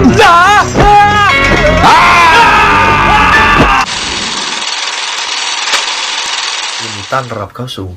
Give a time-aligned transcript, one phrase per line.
[0.00, 0.10] ยิน
[6.96, 7.88] ดีต้อนรับเข้าสู่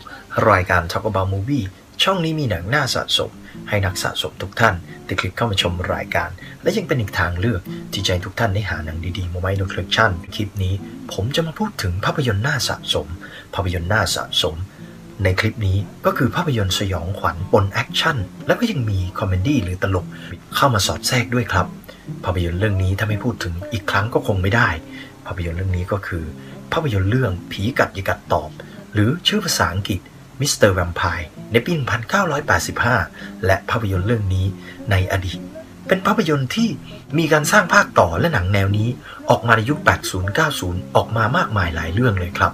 [0.52, 1.66] รายการ Talk About Movie
[2.04, 3.31] ช่องนี้มีหนังน่าสะสม
[3.70, 6.29] ให้นักสะสมทุกท่านได้คลิกเข้ามาชมรายการ
[6.63, 7.62] และยังเป็นอีกทางเลือก
[7.94, 10.74] ที่จะให้ทุกท่านได้หาหนังดีๆมาไว้ในคลิปชั่นคลิปนี้
[11.14, 13.08] ผมจะมาพูดถึงภาพยนตร์น่าสะสม
[13.54, 14.56] ภาพยนตร์น่าสะสม
[15.24, 18.18] ในคลิปนี้ก็คือภาพยนตร์สยองขวัญปน action
[18.48, 20.06] แล้วก็ยังมี comedy หรือตลก
[20.56, 21.68] เข้ามาสอดแทรกด้วยครับ
[22.24, 24.70] ภาพยนตร์เรื่องนี้ถ้าไม่พูดถึงอีกครั้งก็คงไม่ได้
[25.25, 26.24] ภาพยนตร์เรื่องนี้ก็คือ
[26.71, 28.50] ภาพยนตร์เรื่องผีกัดอย่ากัดตอบ
[28.94, 30.00] หรือชื่อภาษาอังกฤษ
[30.39, 30.54] Mr.
[30.56, 31.71] Vampire ในปี
[32.78, 34.45] 1985 และภาพยนตร์เรื่องนี้
[34.92, 35.39] ในอดีต
[35.88, 36.70] เป็นภาพยนตร์ที่
[37.17, 38.88] มีการสร้างภาคต่อและหนังแนวนี้
[39.30, 39.80] ออกมาในยุค
[40.38, 42.53] 80-90 ออกมามากมายหลายเรื่องเลยครับ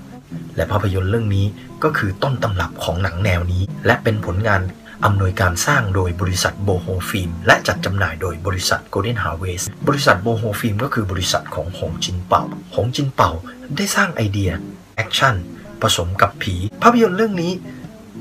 [0.56, 1.46] และภาพยนตร์เรื่องนี้
[1.84, 4.62] ก็คือต้นตำรับของหนังแนวนี้ และเป็นผลงาน
[5.06, 12.44] อำนวยการสร้างโดยบริษัทโบโฮฟิล์มและจัดจำหน่ายโดยบริษัท Golden Harvest บริษัทโบโฮฟิล์มก็คือบริษัทของหงจินเป่า
[12.76, 13.32] หงจินเป่า
[13.76, 15.36] ได้สร้าง idea action
[15.82, 17.52] ผสมกับผี ภาพยนตร์เรื่องนี้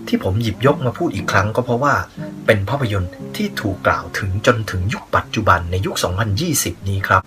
[0.08, 1.94] ที่ผมหยิบยกมาพูดอีกครั้งก็เพราะว่า
[2.46, 5.94] เป็นภาพยนตร์ที่ถูกกล่าวถึงจนถึงยุคปัจจุบันในยุค
[6.42, 7.22] 2020 นี้ครับ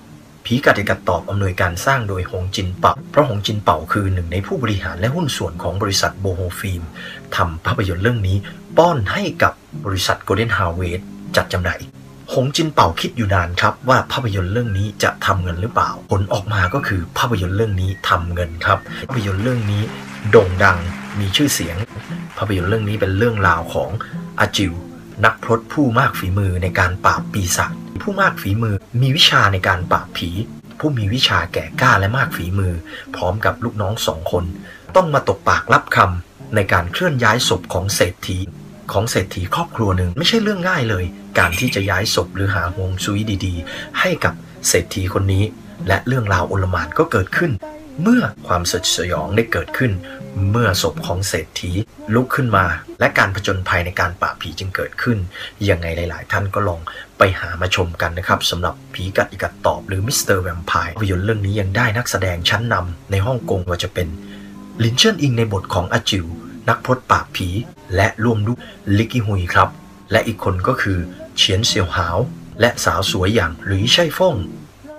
[0.46, 6.84] ผีกัดอย่ากัดตอบอำนวยการสร้างโดยหงจินเป่า เพราะหงจินเป่าคือหนึ่งในผู้บริหารและหุ้นส่วนของบริษัทโบโฮฟิล์ม
[7.36, 8.38] ทำภาพยนตร์เรื่องนี้
[8.78, 9.54] ป้อนให้กับ
[9.86, 11.02] บริษัท Golden Harvest
[11.36, 11.80] จัดจำหน่าย
[12.34, 19.84] หงจินเป่าคิดอยู่นานครับว่าภาพยนตร์เรื่องนี้จะทำเงินหรือเปล่า ผลออกมาก็คือภาพยนตร์เรื่องนี้ทำเงินครับ ภาพยนตร์เรื่องนี้
[20.32, 20.78] โด่งดัง
[21.20, 21.76] มีชื่อเสียง
[22.38, 23.90] ภาพยนตร์เรื่องนี้เป็นเรื่องราวของ
[24.40, 24.74] อาจิว
[25.26, 30.30] นักพรตผู้มากฝีมือในการปราบปีศาจ ผู้มากฝีมือมีวิชาในการปราบผี
[30.80, 32.74] ผู้มีวิชาแก่กล้าและมากฝีมือ
[33.16, 34.46] พร้อมกับลูกน้องสองคน
[34.96, 38.38] ต้องมาตกปากรับคำในการเคลื่อนย้ายศพของเศรษฐี
[38.92, 41.06] ของเศรษฐีครอบครัวหนึ่งไม่ใช่เรื่องง่ายเลย
[41.40, 44.34] การที่จะย้ายศพหรือหาฮวงซุยดี ๆ ให้กับ
[44.68, 45.44] เศรษฐีคนนี้
[45.88, 47.52] และเรื่องราวโอลมานก็เกิดขึ้น
[48.02, 49.92] เมื่อความสดสยองได้เกิดขึ้น
[50.52, 51.72] เมื่อศพของเศรษฐี
[52.14, 52.66] ลุกขึ้นมา
[53.00, 55.18] และการผจญภัยในการปราบผีจึงเกิดขึ้น
[55.70, 56.80] ยังไงหลาย ๆ ท่านก็ลอง
[57.18, 64.08] ไปหามาชมกันนะครับสำหรับผีกัดอีกัดตอบหรือมิสเตอร์แวมไพร์ภาพยนตร์เรื่องนี้ยังได้นักแสดงชั้นนำในฮ่องกงว่าจะเป็น
[64.84, 66.26] ลินเชินอิงในบทของอาจิว
[66.70, 67.50] นักพรตปราบผี
[67.96, 68.60] และร่วมด้วย
[68.98, 69.70] ลิกกิฮุยครับ
[70.12, 70.98] และอีกคนก็คือ
[71.38, 72.18] เฉียนเสี่ยวหาว
[72.60, 74.36] และสาวสวยอย่างหลุยไช่ฟง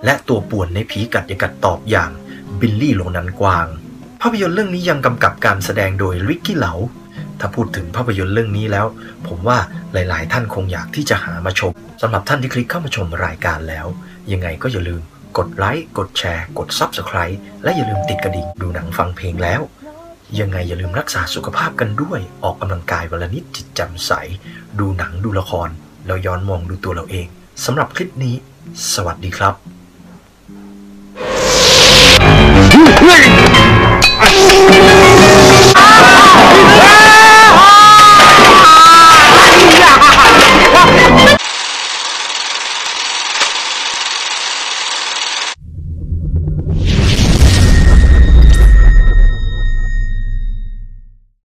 [0.05, 2.11] และตัวป่วนในผีกัดยากัดตอบอย่าง
[2.65, 3.67] บิลลี่โลนันกวาง
[4.21, 6.73] ภาพยนตร์เรื่องนี้ยังกำกับการแสดงโดยริกกี้เหลา
[7.39, 8.85] ถ้าพูดถึงภาพยนตร์เรื่องนี้แล้ว
[9.27, 9.57] ผมว่า
[9.93, 13.87] หลายๆ ท่านคงอยากที่จะหามาชมสำหรับท่านที่คลิกเข้ามาชมรายการแล้ว
[14.31, 15.01] ยังไงก็อย่าลืม
[15.37, 19.61] กดไลค์กดแชร์ กด Subscribe และอย่าลืมติดกระดิ่งดูหนังฟังเพลงแล้ว
[20.39, 24.11] ยังไงอย่าลืมรักษาสุขภาพกันด้วย ออกกำลังกายวันละนิดจิตจำใส
[24.79, 25.69] ดูหนังดูละคร
[26.05, 27.27] แล้วย้อนมองดูตัวเราเอง
[27.65, 28.35] สำหรับคลิปนี้
[28.93, 29.72] สวัสดีครับ
[32.75, 33.42] 嗯